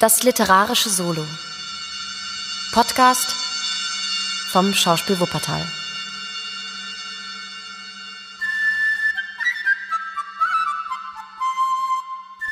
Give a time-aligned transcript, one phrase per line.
[0.00, 1.26] Das literarische Solo.
[2.72, 3.34] Podcast
[4.50, 5.70] vom Schauspiel Wuppertal.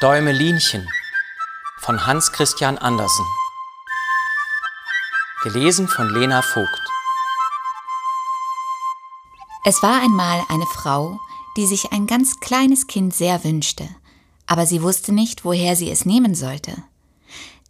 [0.03, 0.87] Däumelinchen
[1.79, 3.25] von Hans Christian Andersen.
[5.43, 6.69] Gelesen von Lena Vogt.
[9.65, 11.19] Es war einmal eine Frau,
[11.57, 13.89] die sich ein ganz kleines Kind sehr wünschte,
[14.45, 16.85] aber sie wusste nicht, woher sie es nehmen sollte.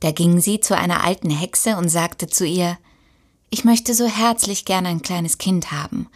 [0.00, 2.78] Da ging sie zu einer alten Hexe und sagte zu ihr
[3.50, 6.08] Ich möchte so herzlich gern ein kleines Kind haben.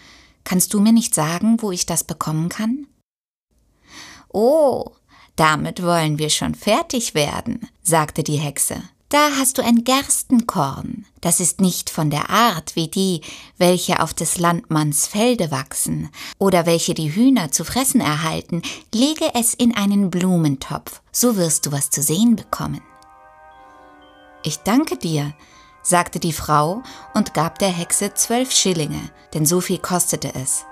[0.45, 2.87] Kannst du mir nicht sagen, wo ich das bekommen kann?
[4.33, 4.93] Oh,
[5.37, 8.83] damit wollen wir schon fertig werden, sagte die Hexe.
[9.09, 11.05] Da hast du ein Gerstenkorn.
[11.21, 13.21] Das ist nicht von der Art wie die,
[13.59, 16.09] welche auf des Landmanns Felde wachsen
[16.39, 18.63] oder welche die Hühner zu fressen erhalten.
[18.95, 22.81] Lege es in einen Blumentopf, so wirst du was zu sehen bekommen.
[24.45, 25.33] Ich danke dir,
[25.83, 26.83] sagte die Frau
[27.15, 30.65] und gab der Hexe zwölf Schillinge, denn so viel kostete es.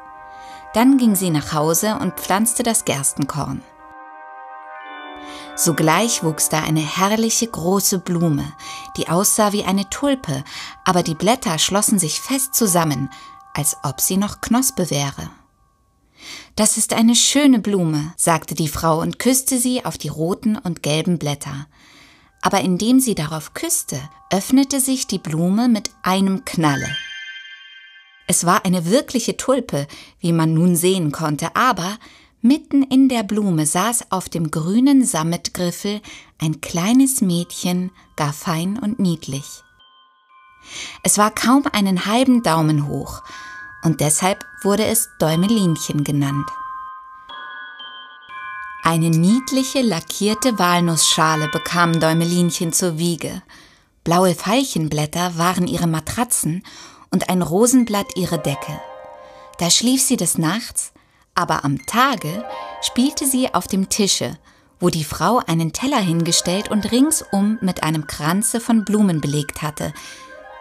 [0.75, 3.63] Dann ging sie nach Hause und pflanzte das Gerstenkorn.
[5.55, 8.53] Sogleich wuchs da eine herrliche große Blume,
[8.97, 10.43] die aussah wie eine Tulpe,
[10.85, 13.11] aber die Blätter schlossen sich fest zusammen,
[13.55, 15.31] als ob sie noch Knospe wäre.
[16.57, 20.83] Das ist eine schöne Blume, sagte die Frau und küsste sie auf die roten und
[20.83, 21.67] gelben Blätter
[22.41, 26.89] aber indem sie darauf küsste, öffnete sich die Blume mit einem Knalle.
[28.27, 29.87] Es war eine wirkliche Tulpe,
[30.21, 31.99] wie man nun sehen konnte, aber
[32.43, 36.01] mitten in der Blume saß auf dem grünen Sammetgriffel
[36.39, 39.63] ein kleines Mädchen, gar fein und niedlich.
[41.03, 43.23] Es war kaum einen halben Daumen hoch,
[43.83, 46.47] und deshalb wurde es Däumelinchen genannt.
[48.91, 53.41] Eine niedliche lackierte Walnussschale bekam Däumelinchen zur Wiege.
[54.03, 56.65] Blaue Veilchenblätter waren ihre Matratzen
[57.13, 58.81] und ein Rosenblatt ihre Decke.
[59.61, 60.91] Da schlief sie des Nachts,
[61.37, 62.45] aber am Tage
[62.83, 64.37] spielte sie auf dem Tische,
[64.81, 69.95] wo die Frau einen Teller hingestellt und ringsum mit einem Kranze von Blumen belegt hatte,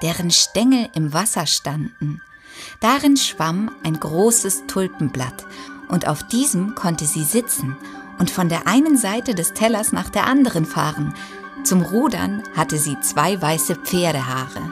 [0.03, 2.22] deren Stängel im Wasser standen.
[2.79, 5.47] Darin schwamm ein großes Tulpenblatt,
[5.88, 7.75] und auf diesem konnte sie sitzen
[8.19, 11.13] und von der einen Seite des Tellers nach der anderen fahren.
[11.63, 14.72] Zum Rudern hatte sie zwei weiße Pferdehaare.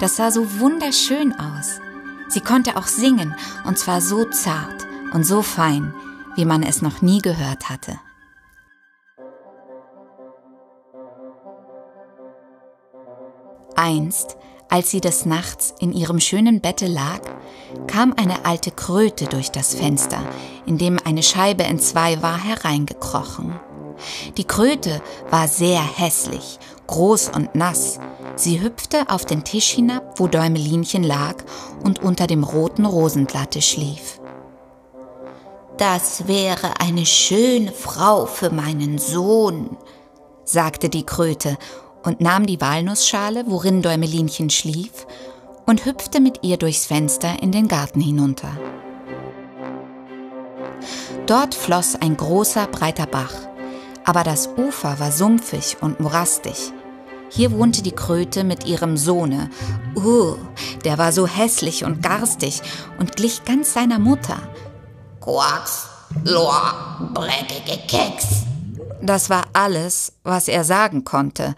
[0.00, 1.80] Das sah so wunderschön aus.
[2.28, 3.34] Sie konnte auch singen,
[3.64, 5.94] und zwar so zart und so fein,
[6.34, 7.98] wie man es noch nie gehört hatte.
[13.76, 14.36] Einst
[14.68, 17.20] als sie des Nachts in ihrem schönen Bette lag,
[17.86, 20.20] kam eine alte Kröte durch das Fenster,
[20.66, 23.58] in dem eine Scheibe entzwei war, hereingekrochen.
[24.36, 25.00] Die Kröte
[25.30, 27.98] war sehr hässlich, groß und nass.
[28.34, 31.36] Sie hüpfte auf den Tisch hinab, wo Däumelinchen lag
[31.82, 34.20] und unter dem roten Rosenblatte schlief.
[35.78, 39.76] Das wäre eine schöne Frau für meinen Sohn,
[40.44, 41.58] sagte die Kröte
[42.06, 45.06] und nahm die Walnussschale, worin Däumelinchen schlief,
[45.66, 48.56] und hüpfte mit ihr durchs Fenster in den Garten hinunter.
[51.26, 53.34] Dort floss ein großer, breiter Bach,
[54.04, 56.72] aber das Ufer war sumpfig und morastig.
[57.28, 59.50] Hier wohnte die Kröte mit ihrem Sohne.
[59.96, 60.36] Uh,
[60.84, 62.62] der war so hässlich und garstig
[63.00, 64.38] und glich ganz seiner Mutter.
[65.20, 65.88] Quacks,
[66.22, 68.44] Loa, breckige Keks.
[69.02, 71.56] Das war alles, was er sagen konnte,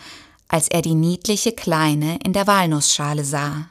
[0.49, 3.69] als er die niedliche Kleine in der Walnussschale sah.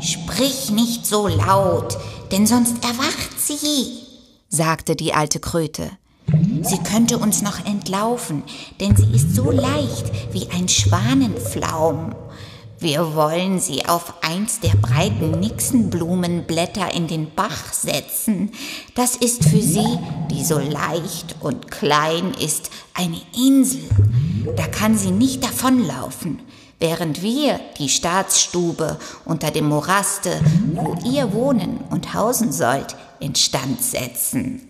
[0.00, 1.96] Sprich nicht so laut,
[2.32, 4.02] denn sonst erwacht sie,
[4.48, 5.90] sagte die alte Kröte.
[6.62, 8.42] Sie könnte uns noch entlaufen,
[8.80, 12.14] denn sie ist so leicht wie ein Schwanenflaum.
[12.78, 18.50] Wir wollen sie auf eins der breiten Nixenblumenblätter in den Bach setzen.
[18.94, 19.98] Das ist für sie,
[20.30, 23.88] die so leicht und klein ist, eine Insel.
[24.56, 26.40] Da kann sie nicht davonlaufen,
[26.78, 30.38] während wir die Staatsstube unter dem Moraste,
[30.74, 34.68] wo ihr wohnen und hausen sollt, instand setzen.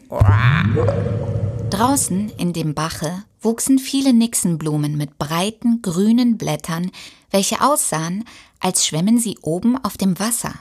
[1.71, 6.91] Draußen in dem Bache wuchsen viele Nixenblumen mit breiten grünen Blättern,
[7.31, 8.25] welche aussahen,
[8.59, 10.53] als schwämmen sie oben auf dem Wasser.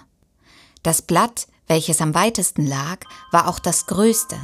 [0.84, 3.00] Das Blatt, welches am weitesten lag,
[3.32, 4.38] war auch das größte.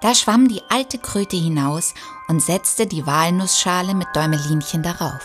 [0.00, 1.92] Da schwamm die alte Kröte hinaus
[2.28, 5.20] und setzte die Walnussschale mit Däumelinchen darauf.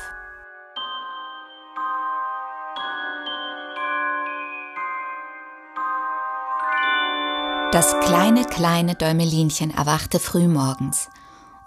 [7.72, 11.10] Das kleine, kleine Däumelinchen erwachte frühmorgens,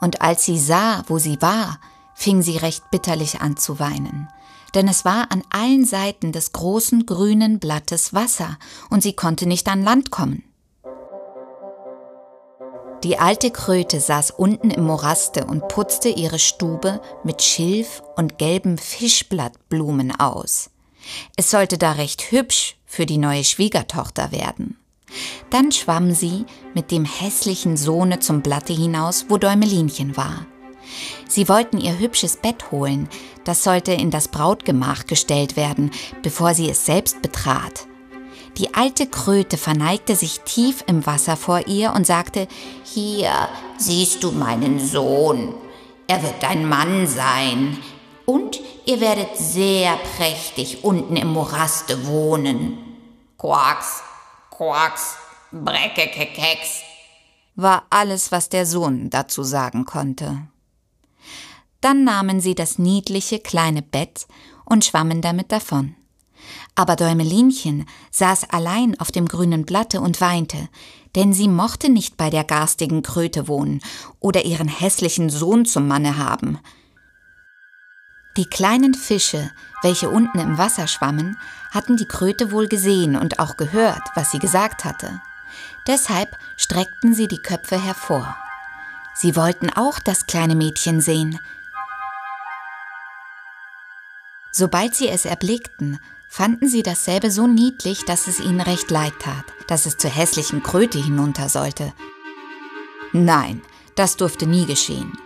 [0.00, 1.78] und als sie sah, wo sie war,
[2.14, 4.28] fing sie recht bitterlich an zu weinen,
[4.74, 8.58] denn es war an allen Seiten des großen grünen Blattes Wasser
[8.90, 10.44] und sie konnte nicht an Land kommen.
[13.02, 18.76] Die alte Kröte saß unten im Moraste und putzte ihre Stube mit Schilf und gelben
[18.76, 20.68] Fischblattblumen aus.
[21.36, 24.76] Es sollte da recht hübsch für die neue Schwiegertochter werden.
[25.50, 30.46] Dann schwamm sie mit dem hässlichen Sohne zum Blatte hinaus, wo Däumelinchen war.
[31.28, 33.08] Sie wollten ihr hübsches Bett holen,
[33.44, 35.90] das sollte in das Brautgemach gestellt werden,
[36.22, 37.86] bevor sie es selbst betrat.
[38.58, 42.48] Die alte Kröte verneigte sich tief im Wasser vor ihr und sagte,
[42.84, 43.30] Hier
[43.78, 45.54] siehst du meinen Sohn,
[46.08, 47.78] er wird dein Mann sein,
[48.26, 52.78] und ihr werdet sehr prächtig unten im Moraste wohnen.
[53.38, 54.02] Quacks,
[54.60, 55.16] quacks,
[55.52, 56.82] breckekekeks,
[57.56, 60.48] war alles, was der Sohn dazu sagen konnte.
[61.80, 64.26] Dann nahmen sie das niedliche kleine Bett
[64.66, 65.96] und schwammen damit davon.
[66.74, 70.68] Aber Däumelinchen saß allein auf dem grünen Blatte und weinte,
[71.16, 73.80] denn sie mochte nicht bei der garstigen Kröte wohnen
[74.18, 76.58] oder ihren hässlichen Sohn zum Manne haben.
[78.36, 79.50] Die kleinen Fische,
[79.82, 81.36] welche unten im Wasser schwammen,
[81.70, 85.20] hatten die Kröte wohl gesehen und auch gehört, was sie gesagt hatte.
[85.86, 88.36] Deshalb streckten sie die Köpfe hervor.
[89.14, 91.38] Sie wollten auch das kleine Mädchen sehen.
[94.52, 95.98] Sobald sie es erblickten,
[96.28, 100.62] fanden sie dasselbe so niedlich, dass es ihnen recht leid tat, dass es zur hässlichen
[100.62, 101.92] Kröte hinunter sollte.
[103.12, 103.62] Nein,
[103.96, 105.18] das durfte nie geschehen.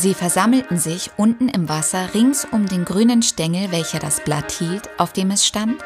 [0.00, 4.88] Sie versammelten sich unten im Wasser rings um den grünen Stängel, welcher das Blatt hielt,
[4.96, 5.82] auf dem es stand,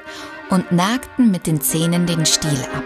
[0.50, 2.85] und nagten mit den Zähnen den Stiel ab.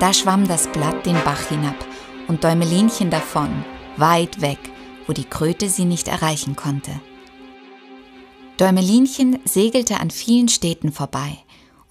[0.00, 1.76] Da schwamm das Blatt den Bach hinab
[2.26, 3.64] und Däumelinchen davon,
[3.98, 4.58] weit weg,
[5.06, 6.90] wo die Kröte sie nicht erreichen konnte.
[8.56, 11.38] Däumelinchen segelte an vielen Städten vorbei,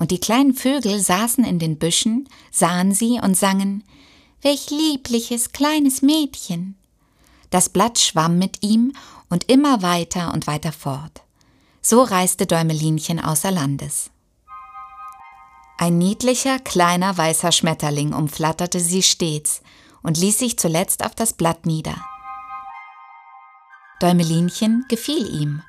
[0.02, 3.84] und die kleinen Vögel saßen in den Büschen, sahen sie und sangen
[4.42, 6.76] Welch liebliches kleines Mädchen.
[7.52, 8.94] Das Blatt schwamm mit ihm
[9.30, 11.22] und immer weiter und weiter fort.
[11.84, 14.10] So reiste Däumelinchen außer Landes.
[15.78, 19.62] Ein niedlicher, kleiner, weißer Schmetterling umflatterte sie stets
[20.02, 22.04] und ließ sich zuletzt auf das Blatt nieder.
[24.00, 25.62] Däumelinchen gefiel ihm,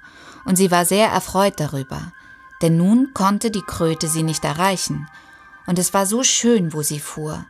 [0.47, 2.15] und sie war sehr erfreut darüber,
[2.63, 5.09] denn nun konnte die Kröte sie nicht erreichen,
[5.67, 7.45] und es war so schön, wo sie fuhr.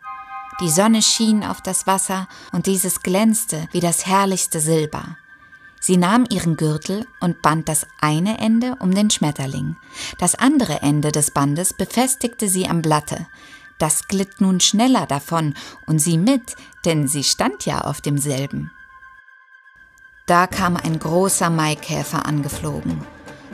[0.60, 5.16] Die Sonne schien auf das Wasser, und dieses glänzte wie das herrlichste Silber.
[5.80, 9.76] Sie nahm ihren Gürtel und band das eine Ende um den Schmetterling.
[10.18, 13.26] Das andere Ende des Bandes befestigte sie am Blatte.
[13.78, 15.54] Das glitt nun schneller davon
[15.86, 16.54] und sie mit,
[16.84, 18.70] denn sie stand ja auf demselben.
[20.26, 23.04] Da kam ein großer Maikäfer angeflogen.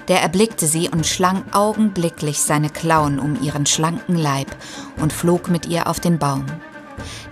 [0.09, 4.49] Der erblickte sie und schlang augenblicklich seine Klauen um ihren schlanken Leib
[4.97, 6.47] und flog mit ihr auf den Baum.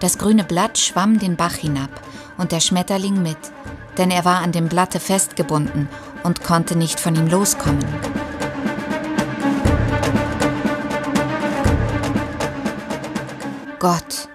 [0.00, 1.90] Das grüne Blatt schwamm den Bach hinab
[2.36, 3.38] und der Schmetterling mit,
[3.96, 5.88] denn er war an dem Blatte festgebunden
[6.22, 7.84] und konnte nicht von ihm loskommen.
[13.78, 14.28] Gott,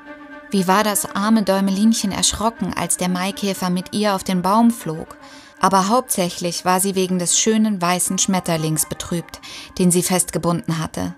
[0.50, 5.18] wie war das arme Däumelinchen erschrocken, als der Maikäfer mit ihr auf den Baum flog.
[5.62, 9.40] Aber hauptsächlich war sie wegen des schönen weißen Schmetterlings betrübt,
[9.78, 11.16] den sie festgebunden hatte.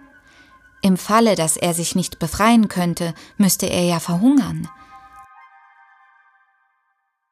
[0.81, 4.67] Im Falle, dass er sich nicht befreien könnte, müsste er ja verhungern.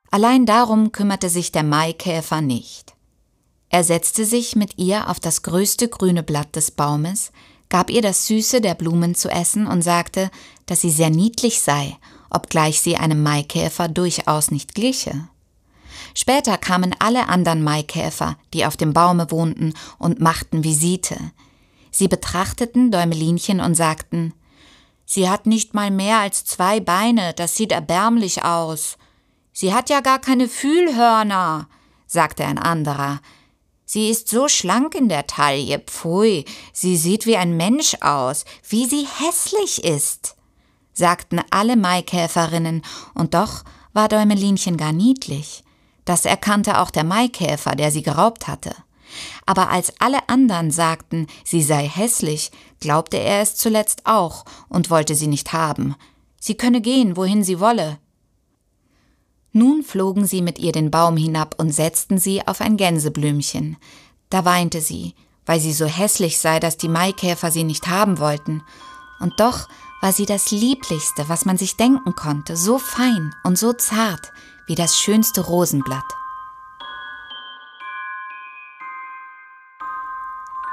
[0.10, 2.96] Allein darum kümmerte sich der Maikäfer nicht.
[3.68, 7.34] Er setzte sich mit ihr auf das größte grüne Blatt des Baumes,
[7.68, 10.32] gab ihr das Süße der Blumen zu essen und sagte,
[10.66, 11.98] dass sie sehr niedlich sei,
[12.30, 15.28] obgleich sie einem Maikäfer durchaus nicht gliche.
[16.14, 21.18] Später kamen alle anderen Maikäfer, die auf dem Baume wohnten, und machten Visite.
[21.92, 24.34] Sie betrachteten Däumelinchen und sagten,
[25.06, 28.98] Sie hat nicht mal mehr als zwei Beine, das sieht erbärmlich aus.
[29.52, 31.68] Sie hat ja gar keine Fühlhörner,
[32.08, 33.20] sagte ein anderer.
[33.84, 38.86] Sie ist so schlank in der Taille, pfui, sie sieht wie ein Mensch aus, wie
[38.86, 40.38] sie hässlich ist,
[40.94, 42.82] sagten alle Maikäferinnen,
[43.14, 45.66] und doch war Däumelinchen gar niedlich.
[46.06, 48.76] Das erkannte auch der Maikäfer, der sie geraubt hatte.
[49.46, 55.16] Aber als alle anderen sagten, sie sei hässlich, glaubte er es zuletzt auch und wollte
[55.16, 55.96] sie nicht haben.
[56.40, 58.00] Sie könne gehen, wohin sie wolle,
[59.54, 63.76] nun flogen sie mit ihr den Baum hinab und setzten sie auf ein Gänseblümchen.
[64.30, 65.14] Da weinte sie,
[65.46, 68.64] weil sie so hässlich sei, dass die Maikäfer sie nicht haben wollten.
[69.20, 69.68] Und doch
[70.02, 74.32] war sie das Lieblichste, was man sich denken konnte, so fein und so zart
[74.68, 76.06] wie das schönste Rosenblatt.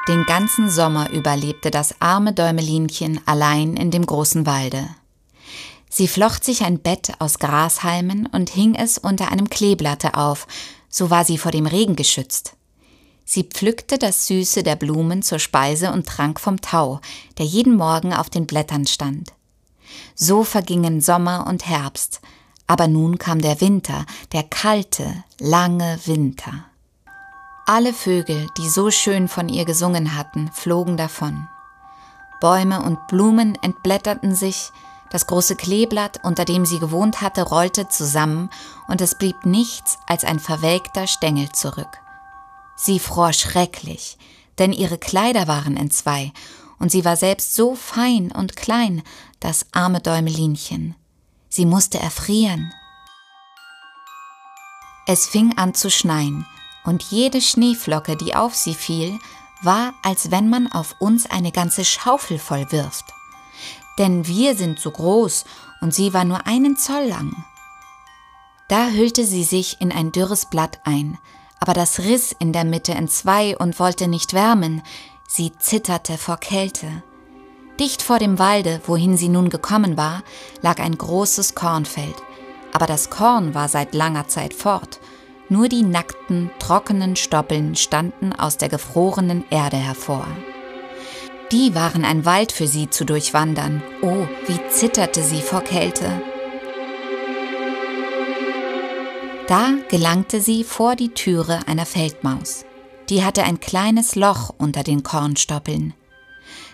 [0.09, 4.89] Den ganzen Sommer überlebte das arme Däumelinchen allein in dem großen Walde.
[5.91, 10.47] Sie flocht sich ein Bett aus Grashalmen und hing es unter einem Kleeblatte auf,
[10.89, 12.55] so war sie vor dem Regen geschützt.
[13.27, 17.01] Sie pflückte das Süße der Blumen zur Speise und trank vom Tau,
[17.37, 19.35] der jeden Morgen auf den Blättern stand.
[20.15, 22.23] So vergingen Sommer und Herbst,
[22.69, 26.65] aber nun kam der Winter, der kalte, lange Winter.
[27.67, 31.49] Alle Vögel, die so schön von ihr gesungen hatten, flogen davon.
[32.41, 34.71] Bäume und Blumen entblätterten sich,
[35.11, 38.51] das große Kleeblatt, unter dem sie gewohnt hatte, rollte zusammen,
[38.89, 41.99] und es blieb nichts als ein verwelkter Stängel zurück.
[42.77, 44.19] Sie fror schrecklich,
[44.59, 46.33] denn ihre Kleider waren entzwei,
[46.79, 49.03] und sie war selbst so fein und klein,
[49.41, 50.95] das arme Däumelinchen.
[51.49, 52.73] Sie musste erfrieren.
[55.07, 56.47] Es fing an zu schneien,
[56.85, 59.19] und jede Schneeflocke, die auf sie fiel,
[59.63, 63.05] war, als wenn man auf uns eine ganze Schaufel voll wirft.
[63.99, 65.45] Denn wir sind so groß
[65.81, 67.45] und sie war nur einen Zoll lang.
[68.69, 71.19] Da hüllte sie sich in ein dürres Blatt ein,
[71.61, 74.83] aber das riss in der Mitte entzwei und wollte nicht wärmen,
[75.27, 77.03] sie zitterte vor Kälte.
[77.81, 80.23] Dicht vor dem Walde, wohin sie nun gekommen war,
[80.63, 82.17] lag ein großes Kornfeld,
[82.73, 84.99] aber das Korn war seit langer Zeit fort,
[85.49, 90.27] nur die nackten, trockenen Stoppeln standen aus der gefrorenen Erde hervor.
[91.53, 93.83] Die waren ein Wald für sie zu durchwandern.
[94.03, 96.21] Oh, wie zitterte sie vor Kälte.
[99.47, 102.67] Da gelangte sie vor die Türe einer Feldmaus.
[103.09, 105.95] Die hatte ein kleines Loch unter den Kornstoppeln.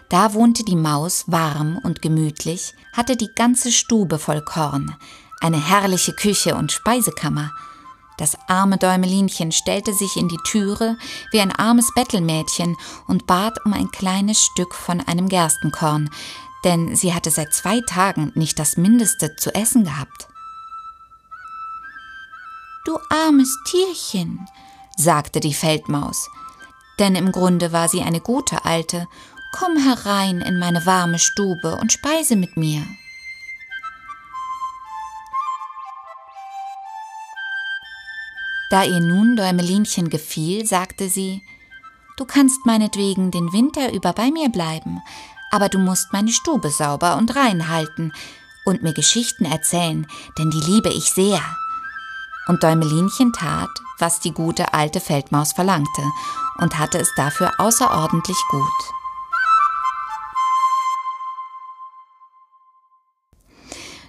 [0.09, 4.95] Da wohnte die Maus warm und gemütlich, hatte die ganze Stube voll Korn,
[5.41, 7.51] eine herrliche Küche und Speisekammer,
[8.17, 10.97] das arme Däumelinchen stellte sich in die Türe
[11.33, 12.77] wie ein armes Bettelmädchen
[13.09, 16.11] und bat um ein kleines Stück von einem Gerstenkorn,
[16.65, 20.29] denn sie hatte seit zwei Tagen nicht das Mindeste zu essen gehabt.
[22.85, 24.47] Du armes Tierchen,
[24.97, 26.31] sagte die Feldmaus,
[27.01, 29.09] denn im Grunde war sie eine gute Alte,
[29.57, 32.83] komm herein in meine warme Stube und speise mit mir.
[38.69, 41.43] Da ihr nun Däumelinchen gefiel, sagte sie,
[42.17, 45.01] Du kannst meinetwegen den Winter über bei mir bleiben,
[45.53, 48.13] aber du musst meine Stube sauber und rein halten
[48.65, 50.07] und mir Geschichten erzählen,
[50.37, 51.41] denn die liebe ich sehr.
[52.49, 56.03] Und Däumelinchen tat, was die gute alte Feldmaus verlangte,
[56.59, 59.04] und hatte es dafür außerordentlich gut.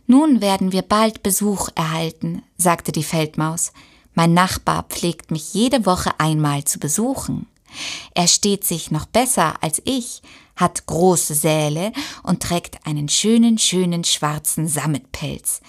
[0.08, 3.72] Nun werden wir bald Besuch erhalten, sagte die Feldmaus.
[4.14, 7.48] Mein Nachbar pflegt mich jede Woche einmal zu besuchen.
[8.14, 10.22] Er steht sich noch besser als ich,
[10.56, 11.92] hat große Säle
[12.24, 15.62] und trägt einen schönen, schönen schwarzen Sammetpelz.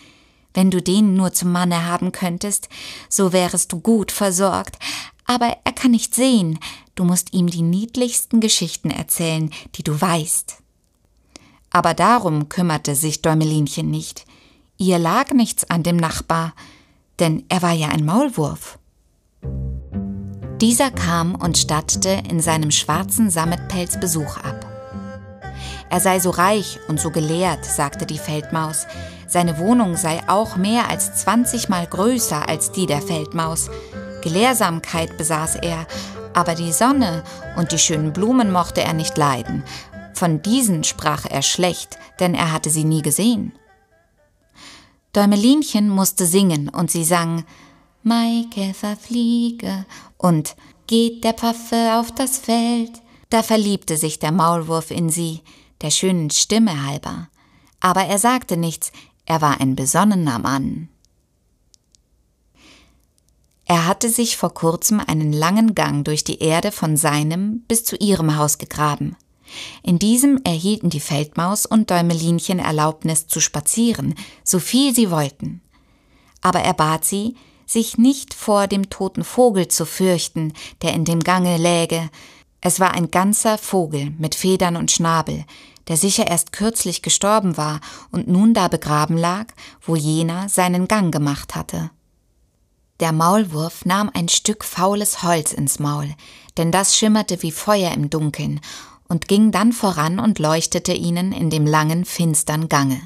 [0.55, 2.69] Wenn du den nur zum Manne haben könntest,
[3.09, 4.79] so wärest du gut versorgt,
[5.25, 6.59] aber er kann nicht sehen,
[6.95, 10.59] du musst ihm die niedlichsten Geschichten erzählen, die du weißt.
[11.77, 14.25] Aber darum kümmerte sich Däumelinchen nicht.
[14.79, 16.55] Ihr lag nichts an dem Nachbar,
[17.21, 18.79] denn er war ja ein Maulwurf.
[20.59, 24.65] Dieser kam und stattete in seinem schwarzen Sammetpelz Besuch ab.
[25.91, 28.87] Er sei so reich und so gelehrt, sagte die Feldmaus.
[29.29, 33.69] Seine Wohnung sei auch mehr als zwanzigmal größer als die der Feldmaus.
[34.23, 35.87] Gelehrsamkeit besaß er,
[36.33, 37.23] aber die Sonne
[37.59, 39.63] und die schönen Blumen mochte er nicht leiden.
[40.17, 43.53] Von diesen sprach er schlecht, denn er hatte sie nie gesehen.
[45.13, 47.45] Däumelinchen musste singen und sie sang
[48.03, 49.85] Maikäfer fliege
[50.17, 50.57] und
[50.87, 52.93] geht der Pfaffe auf das Feld.
[53.29, 55.43] Da verliebte sich der Maulwurf in sie,
[55.83, 57.29] der schönen Stimme halber.
[57.81, 58.93] Aber er sagte nichts,
[59.27, 60.89] er war ein besonnener Mann.
[63.67, 67.97] Er hatte sich vor kurzem einen langen Gang durch die Erde von seinem bis zu
[67.97, 69.15] ihrem Haus gegraben.
[69.83, 75.61] In diesem erhielten die Feldmaus und Däumelinchen Erlaubnis zu spazieren, so viel sie wollten.
[76.41, 77.35] Aber er bat sie,
[77.67, 82.11] sich nicht vor dem toten Vogel zu fürchten, der in dem Gange läge.
[82.61, 85.45] Es war ein ganzer Vogel mit Federn und Schnabel,
[85.89, 89.47] der sicher erst kürzlich gestorben war und nun da begraben lag,
[89.83, 91.91] wo jener seinen Gang gemacht hatte.
[93.01, 96.15] Der Maulwurf nahm ein Stück faules Holz ins Maul,
[96.57, 98.61] denn das schimmerte wie Feuer im Dunkeln,
[99.09, 103.01] und ging dann voran und leuchtete ihnen in dem langen, finstern Gange.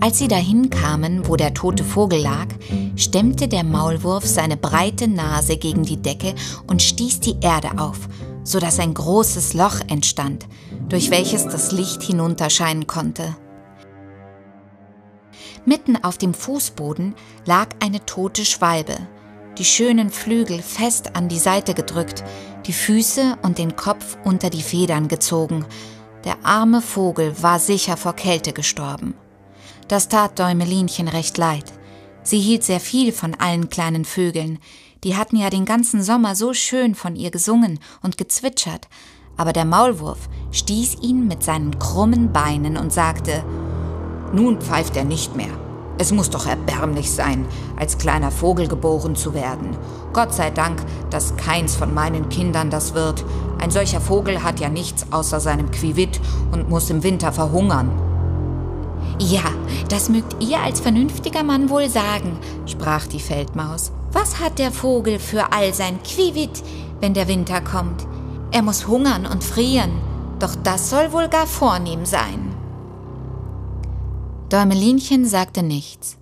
[0.00, 2.48] Als sie dahin kamen, wo der tote Vogel lag,
[2.96, 6.34] stemmte der Maulwurf seine breite Nase gegen die Decke
[6.66, 8.08] und stieß die Erde auf,
[8.42, 10.46] so dass ein großes Loch entstand,
[10.88, 13.34] durch welches das Licht hinunterscheinen konnte.
[15.64, 17.14] Mitten auf dem Fußboden
[17.46, 18.98] lag eine tote Schwalbe,
[19.58, 22.24] die schönen Flügel fest an die Seite gedrückt,
[22.66, 25.64] die Füße und den Kopf unter die Federn gezogen.
[26.24, 29.14] Der arme Vogel war sicher vor Kälte gestorben.
[29.88, 31.72] Das tat Däumelinchen recht leid.
[32.22, 34.58] Sie hielt sehr viel von allen kleinen Vögeln,
[35.04, 38.88] die hatten ja den ganzen Sommer so schön von ihr gesungen und gezwitschert,
[39.36, 43.44] aber der Maulwurf stieß ihn mit seinen krummen Beinen und sagte
[44.32, 45.63] Nun pfeift er nicht mehr.
[45.96, 47.46] Es muss doch erbärmlich sein,
[47.76, 49.76] als kleiner Vogel geboren zu werden.
[50.12, 53.24] Gott sei Dank, dass keins von meinen Kindern das wird.
[53.60, 56.20] Ein solcher Vogel hat ja nichts außer seinem Quivit
[56.50, 57.90] und muss im Winter verhungern.
[59.20, 59.44] Ja,
[59.88, 63.92] das mögt ihr als vernünftiger Mann wohl sagen, sprach die Feldmaus.
[64.12, 66.62] Was hat der Vogel für all sein Quivit,
[67.00, 68.06] wenn der Winter kommt?
[68.50, 69.92] Er muss hungern und frieren,
[70.40, 72.43] doch das soll wohl gar vornehm sein.
[74.54, 76.16] Däumelinchen sagte nichts.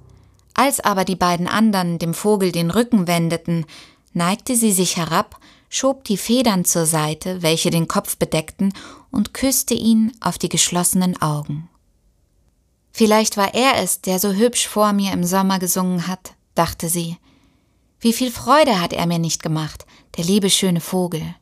[0.55, 3.67] Als aber die beiden anderen dem Vogel den Rücken wendeten,
[4.15, 8.73] neigte sie sich herab, schob die Federn zur Seite, welche den Kopf bedeckten,
[9.11, 11.69] und küsste ihn auf die geschlossenen Augen.
[12.91, 17.19] Vielleicht war er es, der so hübsch vor mir im Sommer gesungen hat, dachte sie.
[18.01, 19.85] Wie viel Freude hat er mir nicht gemacht,
[20.17, 21.35] der liebe schöne Vogel.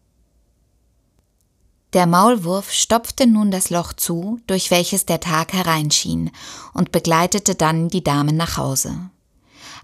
[1.93, 6.31] Der Maulwurf stopfte nun das Loch zu, durch welches der Tag hereinschien,
[6.73, 9.11] und begleitete dann die Damen nach Hause.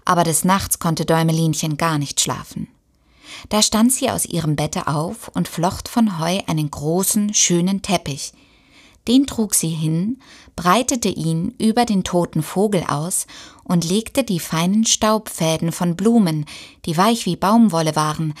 [0.05, 2.69] Aber des Nachts konnte Däumelinchen gar nicht schlafen.
[3.49, 8.31] Da stand sie aus ihrem Bette auf und flocht von Heu einen großen, schönen Teppich,
[9.09, 10.19] den trug sie hin,
[10.55, 13.27] breitete ihn über den toten Vogel aus
[13.63, 16.45] und legte die feinen Staubfäden von Blumen,
[16.85, 18.33] die weich wie Baumwolle waren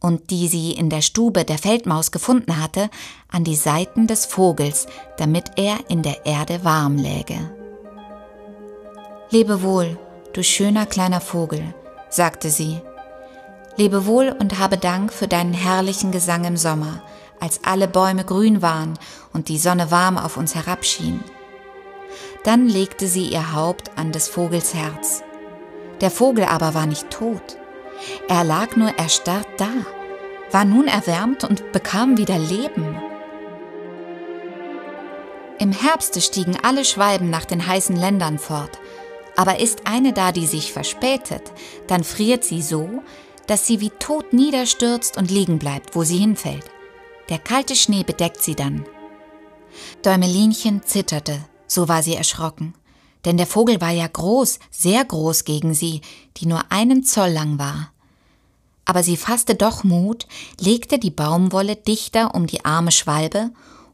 [0.00, 2.90] und die sie in der Stube der Feldmaus gefunden hatte,
[3.30, 7.38] an die Seiten des Vogels, damit er in der Erde warm läge.
[9.30, 9.98] Lebe wohl,
[10.32, 11.74] du schöner kleiner Vogel,
[12.08, 12.80] sagte sie.
[13.76, 17.02] Lebe wohl und habe Dank für deinen herrlichen Gesang im Sommer,
[17.40, 18.98] als alle Bäume grün waren
[19.32, 21.22] und die Sonne warm auf uns herabschien.
[22.44, 25.22] Dann legte sie ihr Haupt an des Vogels Herz.
[26.00, 27.58] Der Vogel aber war nicht tot.
[28.28, 29.70] Er lag nur erstarrt da,
[30.50, 33.00] war nun erwärmt und bekam wieder Leben.
[35.58, 38.78] Im Herbste stiegen alle Schwalben nach den heißen Ländern fort,
[39.36, 41.42] aber ist eine da, die sich verspätet,
[41.86, 43.02] dann friert sie so,
[43.46, 46.64] dass sie wie tot niederstürzt und liegen bleibt, wo sie hinfällt.
[47.28, 48.84] Der kalte Schnee bedeckt sie dann.
[50.02, 52.74] Däumelinchen zitterte, so war sie erschrocken.
[53.28, 56.00] Denn der Vogel war ja groß, sehr groß gegen sie,
[56.38, 57.92] die nur einen Zoll lang war.
[58.86, 60.26] Aber sie fasste doch Mut,
[60.58, 63.50] legte die Baumwolle dichter um die arme Schwalbe,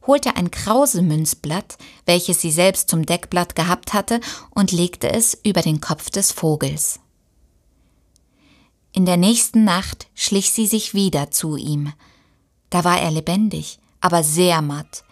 [0.07, 4.21] holte ein Krausemünzblatt, welches sie selbst zum Deckblatt gehabt hatte,
[4.51, 7.01] und legte es über den Kopf des Vogels.
[8.93, 11.93] In der nächsten Nacht schlich sie sich wieder zu ihm,
[12.71, 15.04] da war er lebendig, aber sehr matt.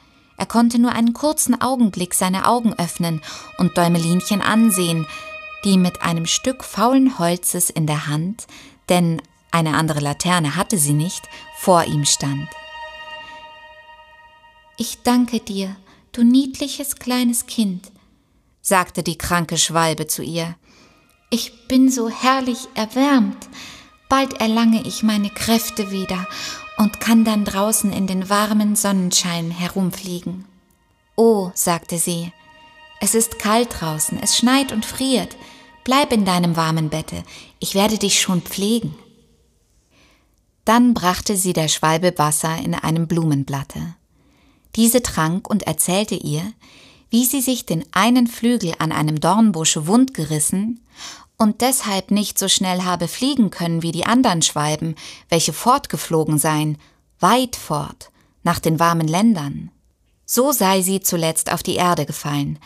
[0.43, 3.21] Er konnte nur einen kurzen Augenblick seine Augen öffnen
[3.59, 5.07] und Däumelinchen ansehen,
[5.65, 8.49] die mit einem Stück faulen Holzes in der Hand,
[8.89, 11.23] denn eine andere Laterne hatte sie nicht,
[11.59, 12.49] vor ihm stand.
[14.77, 15.77] Ich danke dir,
[16.11, 17.93] du niedliches kleines Kind,
[18.61, 20.57] sagte die kranke Schwalbe zu ihr.
[21.31, 23.47] Ich bin so herrlich erwärmt,
[24.09, 26.27] bald erlange ich meine Kräfte wieder
[26.83, 30.47] und kann dann draußen in den warmen Sonnenschein herumfliegen.
[31.15, 32.33] Oh, sagte sie,
[33.01, 35.37] es ist kalt draußen, es schneit und friert.
[35.85, 37.23] Bleib in deinem warmen Bette,
[37.61, 38.97] ich werde dich schon pflegen.
[40.65, 43.95] Dann brachte sie der Schwalbe Wasser in einem Blumenblatte.
[44.75, 46.43] Diese trank und erzählte ihr,
[47.11, 50.81] wie sie sich den einen Flügel an einem Dornbusch wundgerissen
[51.43, 54.95] und deshalb nicht so schnell habe fliegen können wie die anderen Schwalben,
[55.29, 56.79] welche fortgeflogen seien,
[57.19, 58.13] weit fort,
[58.45, 59.73] nach den warmen Ländern.
[60.25, 62.61] So sei sie zuletzt auf die Erde gefallen,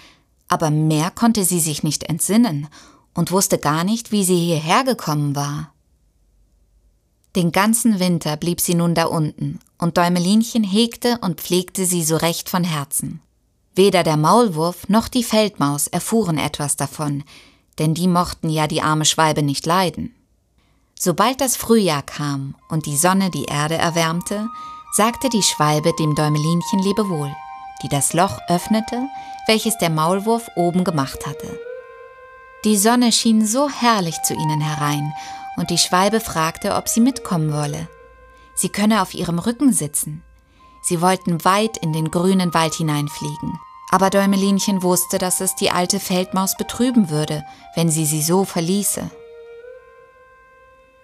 [0.49, 2.69] aber mehr konnte sie sich nicht entsinnen
[3.15, 5.73] und wusste gar nicht, wie sie hierher gekommen war.
[7.35, 12.17] Den ganzen Winter blieb sie nun da unten, und Däumelinchen hegte und pflegte sie so
[12.17, 13.23] recht von Herzen.
[13.75, 17.25] Weder der Maulwurf noch die Feldmaus erfuhren etwas davon,
[17.79, 20.15] denn die mochten ja die arme Schwalbe nicht leiden.
[20.99, 24.49] Sobald das Frühjahr kam und die Sonne die Erde erwärmte,
[24.93, 27.35] sagte die Schwalbe dem Däumelinchen Lebewohl,
[27.83, 29.07] die das Loch öffnete,
[29.47, 31.59] welches der Maulwurf oben gemacht hatte.
[32.65, 35.13] Die Sonne schien so herrlich zu ihnen herein,
[35.59, 37.89] und die Schwalbe fragte, ob sie mitkommen wolle.
[38.55, 40.23] Sie könne auf ihrem Rücken sitzen.
[40.83, 43.59] Sie wollten weit in den grünen Wald hineinfliegen.
[43.91, 47.45] Aber Däumelinchen wusste, dass es die alte Feldmaus betrüben würde,
[47.75, 49.11] wenn sie sie so verließe.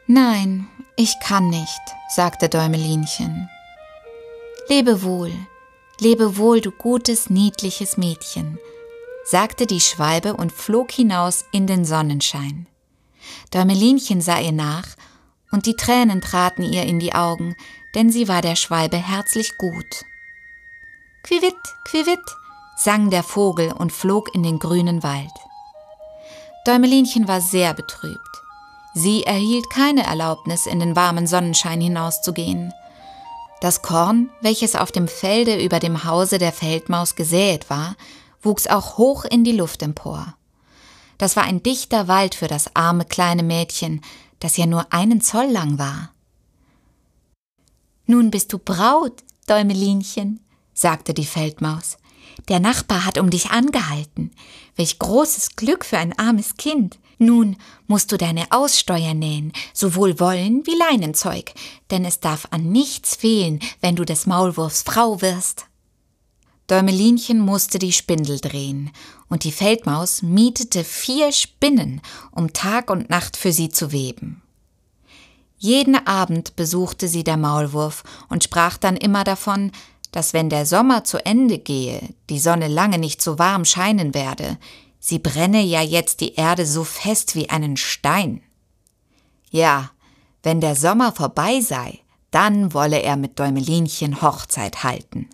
[0.06, 3.48] Nein, ich kann nicht, sagte Däumelinchen.
[4.68, 5.32] Lebe wohl,
[6.00, 8.58] lebe wohl, du gutes, niedliches Mädchen,
[9.24, 12.66] sagte die Schwalbe und flog hinaus in den Sonnenschein.
[13.52, 14.88] Däumelinchen sah ihr nach,
[15.52, 17.54] und die Tränen traten ihr in die Augen,
[17.94, 20.04] denn sie war der Schwalbe herzlich gut.
[21.22, 22.36] Quivitt, quivitt,
[22.84, 25.32] sang der Vogel und flog in den grünen Wald.
[26.66, 28.20] Däumelinchen war sehr betrübt.
[28.94, 32.72] Sie erhielt keine Erlaubnis, in den warmen Sonnenschein hinauszugehen.
[33.60, 37.96] Das Korn, welches auf dem Felde über dem Hause der Feldmaus gesät war,
[38.42, 40.34] wuchs auch hoch in die Luft empor.
[41.18, 44.00] Das war ein dichter Wald für das arme kleine Mädchen,
[44.40, 46.10] das ja nur einen Zoll lang war.
[48.06, 50.40] Nun bist du Braut, Däumelinchen,
[50.74, 51.96] sagte die Feldmaus.
[52.48, 54.30] Der Nachbar hat um dich angehalten.
[54.76, 56.98] Welch großes Glück für ein armes Kind.
[57.18, 61.52] Nun musst du deine Aussteuer nähen, sowohl Wollen wie Leinenzeug,
[61.90, 65.66] denn es darf an nichts fehlen, wenn du des Maulwurfs Frau wirst.
[66.66, 68.90] Däumelinchen musste die Spindel drehen,
[69.28, 72.00] und die Feldmaus mietete vier Spinnen,
[72.32, 74.42] um Tag und Nacht für sie zu weben.
[75.58, 79.70] Jeden Abend besuchte sie der Maulwurf und sprach dann immer davon,
[80.12, 84.58] dass wenn der Sommer zu Ende gehe, die Sonne lange nicht so warm scheinen werde,
[85.00, 88.42] sie brenne ja jetzt die Erde so fest wie einen Stein.
[89.50, 89.90] Ja,
[90.42, 95.28] wenn der Sommer vorbei sei, dann wolle er mit Däumelinchen Hochzeit halten.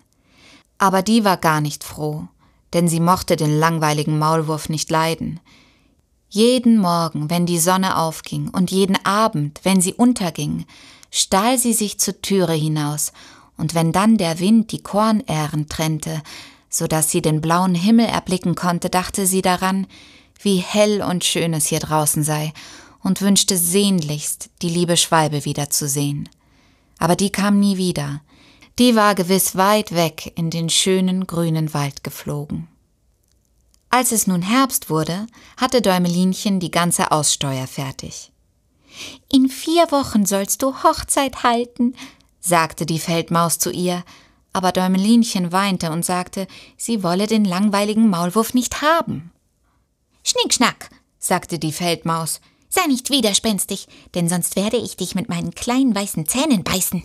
[0.78, 2.28] Aber die war gar nicht froh,
[2.72, 5.40] denn sie mochte den langweiligen Maulwurf nicht leiden.
[6.28, 10.66] Jeden Morgen, wenn die Sonne aufging, und jeden Abend, wenn sie unterging,
[11.10, 13.12] stahl sie sich zur Türe hinaus
[13.58, 16.22] und wenn dann der Wind die Kornähren trennte,
[16.70, 19.86] so dass sie den blauen Himmel erblicken konnte, dachte sie daran,
[20.40, 22.52] wie hell und schön es hier draußen sei,
[23.02, 26.28] und wünschte sehnlichst, die liebe Schwalbe wiederzusehen.
[26.98, 28.22] Aber die kam nie wieder,
[28.78, 32.68] die war gewiss weit weg in den schönen grünen Wald geflogen.
[33.90, 38.30] Als es nun Herbst wurde, hatte Däumelinchen die ganze Aussteuer fertig.
[39.32, 41.94] In vier Wochen sollst du Hochzeit halten,
[42.40, 44.04] sagte die Feldmaus zu ihr,
[44.52, 46.46] aber Däumelinchen weinte und sagte,
[46.76, 49.30] sie wolle den langweiligen Maulwurf nicht haben.
[50.24, 55.94] Schnickschnack, sagte die Feldmaus, sei nicht widerspenstig, denn sonst werde ich dich mit meinen kleinen
[55.94, 57.04] weißen Zähnen beißen.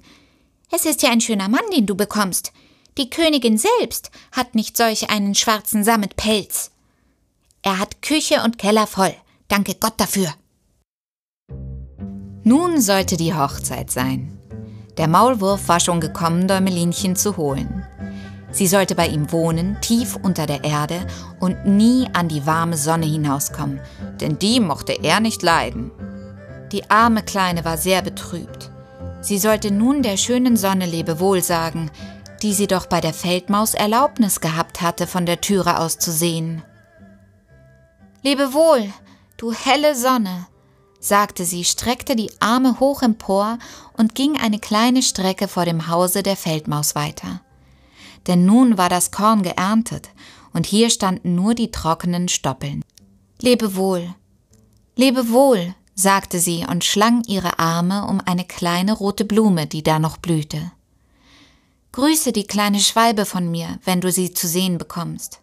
[0.71, 2.51] Es ist ja ein schöner Mann, den du bekommst.
[2.97, 6.71] Die Königin selbst hat nicht solch einen schwarzen Sammetpelz.
[7.61, 9.13] Er hat Küche und Keller voll.
[9.47, 10.33] Danke Gott dafür.
[12.43, 14.37] Nun sollte die Hochzeit sein.
[14.97, 17.85] Der Maulwurf war schon gekommen, Däumelinchen zu holen.
[18.51, 21.07] Sie sollte bei ihm wohnen, tief unter der Erde
[21.39, 23.79] und nie an die warme Sonne hinauskommen,
[24.21, 25.91] denn die mochte er nicht leiden.
[26.71, 28.69] Die arme Kleine war sehr betrübt.
[29.21, 31.89] Sie sollte nun der schönen Sonne Lebewohl sagen,
[32.43, 36.61] die sie doch bei der Feldmaus Erlaubnis gehabt hatte, von der Türe aus zu sehen.
[38.21, 38.91] Lebewohl,
[39.37, 40.45] du helle Sonne,
[41.03, 43.59] sagte sie, streckte die Arme hoch empor
[43.97, 47.41] und ging eine kleine Strecke vor dem Hause der Feldmaus weiter.
[48.27, 50.09] Denn nun war das Korn geerntet,
[50.53, 52.83] und hier standen nur die trockenen Stoppeln.
[53.41, 54.13] Lebe wohl,
[54.95, 59.99] lebe wohl, sagte sie und schlang ihre Arme um eine kleine rote Blume, die da
[59.99, 60.71] noch blühte.
[61.91, 65.41] Grüße die kleine Schwalbe von mir, wenn du sie zu sehen bekommst.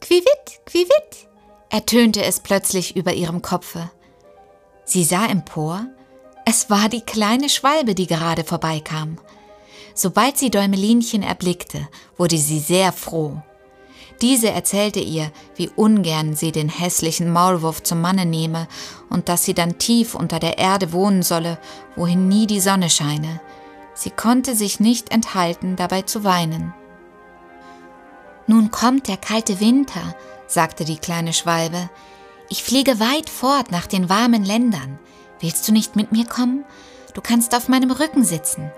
[0.00, 1.28] Quivitt, quivitt,
[1.70, 3.90] ertönte es plötzlich über ihrem Kopfe.
[4.84, 5.86] Sie sah empor,
[6.44, 9.18] es war die kleine Schwalbe, die gerade vorbeikam.
[9.94, 13.42] Sobald sie Däumelinchen erblickte, wurde sie sehr froh.
[14.20, 18.68] Diese erzählte ihr, wie ungern sie den hässlichen Maulwurf zum Manne nehme
[19.10, 21.58] und dass sie dann tief unter der Erde wohnen solle,
[21.96, 23.40] wohin nie die Sonne scheine.
[23.94, 26.72] Sie konnte sich nicht enthalten, dabei zu weinen.
[28.46, 30.14] Nun kommt der kalte Winter,
[30.46, 31.90] sagte die kleine Schwalbe.
[32.52, 34.98] Ich fliege weit fort nach den warmen Ländern.
[35.40, 36.66] Willst du nicht mit mir kommen?
[37.14, 38.70] Du kannst auf meinem Rücken sitzen.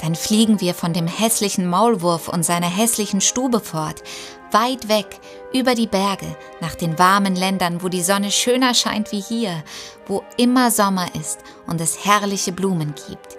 [0.00, 4.02] Dann fliegen wir von dem hässlichen Maulwurf und seiner hässlichen Stube fort,
[4.50, 5.20] weit weg,
[5.52, 6.24] über die Berge,
[6.62, 9.62] nach den warmen Ländern, wo die Sonne schöner scheint wie hier,
[10.06, 13.36] wo immer Sommer ist und es herrliche Blumen gibt.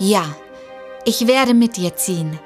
[0.00, 0.24] Ja,
[1.04, 2.40] Ich werde mit dir ziehen,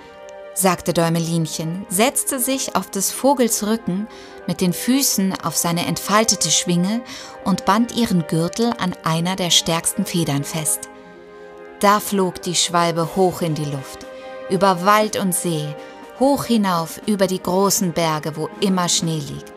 [0.52, 4.06] sagte Däumelinchen, setzte sich auf des Vogels Rücken
[4.48, 7.02] mit den Füßen auf seine entfaltete Schwinge
[7.44, 10.88] und band ihren Gürtel an einer der stärksten Federn fest.
[11.80, 14.06] Da flog die Schwalbe hoch in die Luft,
[14.50, 15.68] über Wald und See,
[16.18, 19.52] hoch hinauf über die großen Berge, wo immer Schnee liegt.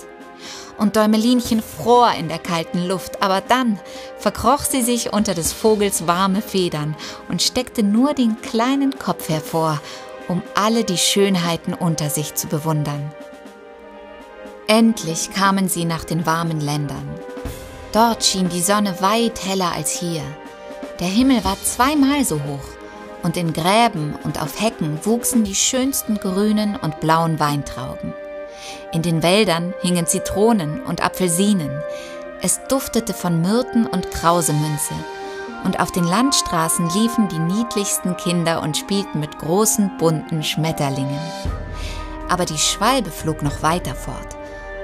[0.77, 3.79] Und Däumelinchen fror in der kalten Luft, aber dann
[4.17, 6.95] verkroch sie sich unter des Vogels warme Federn
[7.29, 9.79] und steckte nur den kleinen Kopf hervor,
[10.27, 13.11] um alle die Schönheiten unter sich zu bewundern.
[14.71, 17.05] Endlich kamen sie nach den warmen Ländern.
[17.91, 20.21] Dort schien die Sonne weit heller als hier.
[21.01, 22.63] Der Himmel war zweimal so hoch
[23.21, 28.13] und in Gräben und auf Hecken wuchsen die schönsten grünen und blauen Weintrauben.
[28.93, 31.71] In den Wäldern hingen Zitronen und Apfelsinen.
[32.41, 34.93] Es duftete von Myrten und Krausemünze.
[35.65, 41.19] Und auf den Landstraßen liefen die niedlichsten Kinder und spielten mit großen bunten Schmetterlingen.
[42.29, 44.37] Aber die Schwalbe flog noch weiter fort,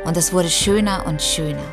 [0.07, 1.63] und es wurde schöner und schöner.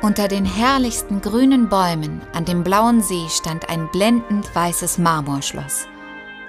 [0.00, 5.86] Unter den herrlichsten grünen Bäumen an dem blauen See stand ein blendend weißes Marmorschloss,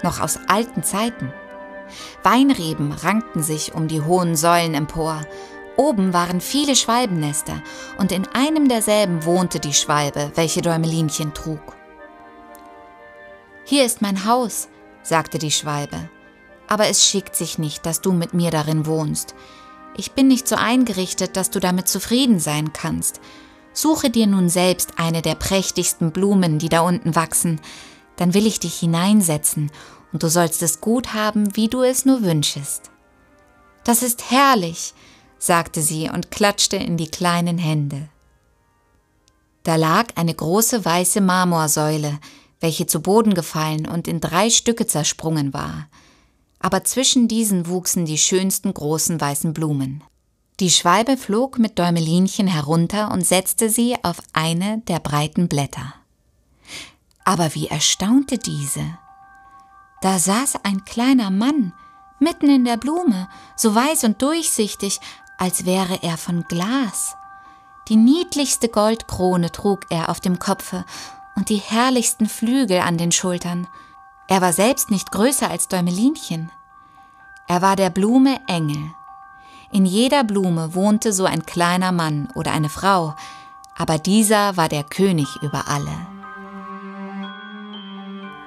[0.04, 1.34] noch aus alten Zeiten.
[2.23, 5.21] Weinreben rankten sich um die hohen Säulen empor,
[5.75, 7.62] oben waren viele Schwalbennester,
[7.97, 11.75] und in einem derselben wohnte die Schwalbe, welche Däumelinchen trug.
[13.65, 14.69] Hier ist mein Haus,
[15.01, 16.10] sagte die Schwalbe,
[16.71, 19.36] aber es schickt sich nicht, dass du mit mir darin wohnst.
[19.97, 23.19] Ich bin nicht so eingerichtet, dass du damit zufrieden sein kannst.
[23.73, 27.60] Suche dir nun selbst eine der prächtigsten Blumen, die da unten wachsen,
[28.15, 29.69] dann will ich dich hineinsetzen,
[30.13, 32.89] und du sollst es gut haben, wie du es nur wünschest.
[33.84, 34.93] Das ist herrlich,
[35.39, 38.07] sagte sie und klatschte in die kleinen Hände.
[39.63, 42.17] Da lag eine große weiße Marmorsäule,
[42.62, 45.89] welche zu Boden gefallen und in drei Stücke zersprungen war
[46.62, 50.04] aber zwischen diesen wuchsen die schönsten großen weißen Blumen.
[50.60, 55.93] Die Schwalbe flog mit Däumelinchen herunter und setzte sie auf eine der breiten Blätter.
[57.26, 58.97] Aber wie erstaunte diese!
[60.02, 61.74] Da saß ein kleiner Mann
[62.19, 65.00] mitten in der Blume, so weiß und durchsichtig,
[65.38, 67.15] als wäre er von Glas.
[67.88, 70.86] Die niedlichste Goldkrone trug er auf dem Kopfe
[71.36, 73.67] und die herrlichsten Flügel an den Schultern.
[74.31, 76.49] Er war selbst nicht größer als Däumelinchen.
[77.49, 78.81] Er war der Blume Engel.
[79.73, 83.13] In jeder Blume wohnte so ein kleiner Mann oder eine Frau,
[83.77, 85.91] aber dieser war der König über alle.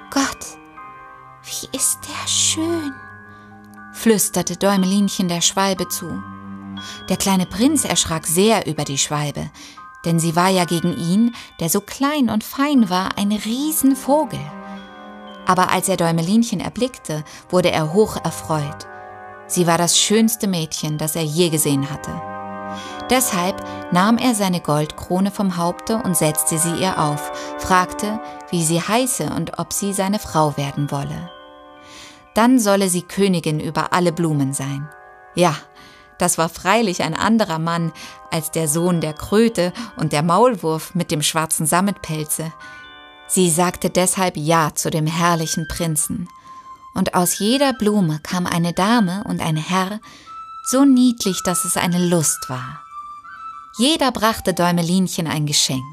[0.09, 0.57] Gott,
[1.43, 2.91] wie ist der schön,
[3.93, 6.19] flüsterte Däumelinchen der Schwalbe zu.
[7.09, 9.51] Der kleine Prinz erschrak sehr über die Schwalbe,
[10.03, 14.39] denn sie war ja gegen ihn, der so klein und fein war, ein Riesenvogel.
[15.45, 18.87] Aber als er Däumelinchen erblickte, wurde er hoch erfreut.
[19.47, 22.11] Sie war das schönste Mädchen, das er je gesehen hatte.
[23.09, 28.81] Deshalb nahm er seine Goldkrone vom Haupte und setzte sie ihr auf, fragte, wie sie
[28.81, 31.29] heiße und ob sie seine Frau werden wolle.
[32.33, 34.89] Dann solle sie Königin über alle Blumen sein.
[35.35, 35.55] Ja,
[36.17, 37.91] das war freilich ein anderer Mann
[38.31, 42.51] als der Sohn der Kröte und der Maulwurf mit dem schwarzen Sammetpelze.
[43.27, 46.27] Sie sagte deshalb Ja zu dem herrlichen Prinzen.
[46.93, 49.99] Und aus jeder Blume kam eine Dame und ein Herr,
[50.65, 52.81] so niedlich, dass es eine Lust war.
[53.77, 55.83] Jeder brachte Däumelinchen ein Geschenk.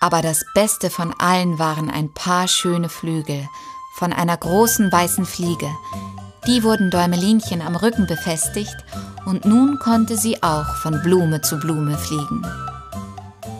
[0.00, 3.48] Aber das Beste von allen waren ein paar schöne Flügel
[3.96, 5.70] von einer großen weißen Fliege.
[6.46, 8.76] Die wurden Däumelinchen am Rücken befestigt
[9.24, 12.46] und nun konnte sie auch von Blume zu Blume fliegen.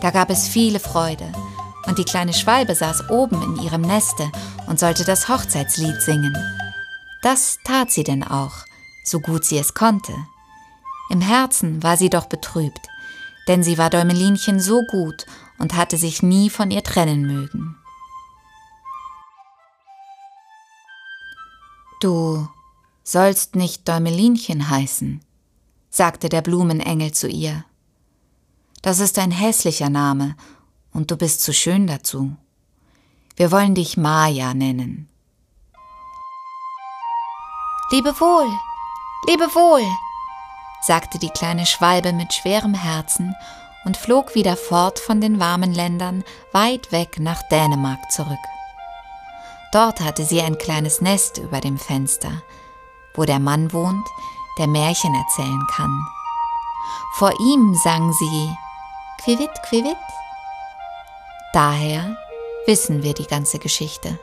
[0.01, 1.31] Da gab es viele Freude,
[1.87, 4.31] und die kleine Schwalbe saß oben in ihrem Neste
[4.67, 6.35] und sollte das Hochzeitslied singen.
[7.21, 8.53] Das tat sie denn auch,
[9.03, 10.13] so gut sie es konnte.
[11.09, 12.87] Im Herzen war sie doch betrübt,
[13.47, 15.25] denn sie war Däumelinchen so gut
[15.57, 17.77] und hatte sich nie von ihr trennen mögen.
[22.01, 22.47] Du
[23.03, 25.21] sollst nicht Däumelinchen heißen,
[25.89, 27.63] sagte der Blumenengel zu ihr.
[28.81, 30.35] Das ist ein hässlicher Name
[30.95, 32.35] und du bist zu schön dazu.
[33.35, 35.09] Wir wollen dich Maja nennen.
[37.91, 38.49] Lebe wohl,
[39.27, 39.83] lebe wohl,
[40.81, 43.35] sagte die kleine Schwalbe mit schwerem Herzen
[43.83, 48.39] und flog wieder fort von den warmen Ländern weit weg nach Dänemark zurück.
[49.73, 52.41] Dort hatte sie ein kleines Nest über dem Fenster,
[53.13, 54.07] wo der Mann wohnt,
[54.57, 56.07] der Märchen erzählen kann.
[57.17, 58.55] Vor ihm sang sie
[59.23, 59.97] Quivit, Quivit,
[61.55, 62.17] Daher
[62.65, 64.19] wissen wir die ganze Geschichte.